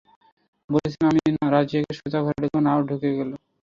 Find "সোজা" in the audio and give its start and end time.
1.99-2.19